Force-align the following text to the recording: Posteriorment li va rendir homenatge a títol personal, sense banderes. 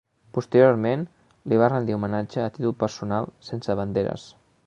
Posteriorment 0.35 1.03
li 1.51 1.59
va 1.63 1.67
rendir 1.73 1.97
homenatge 1.97 2.41
a 2.45 2.49
títol 2.57 2.75
personal, 2.85 3.31
sense 3.51 3.79
banderes. 3.81 4.27